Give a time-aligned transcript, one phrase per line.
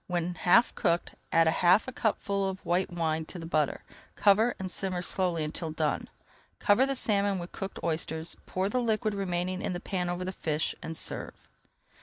[0.07, 3.83] When half cooked, add half a cupful of white wine to the butter,
[4.15, 6.09] cover, and simmer slowly until done.
[6.57, 10.31] Cover the salmon with cooked oysters, pour the liquid remaining in the pan over the
[10.31, 11.47] fish, and serve.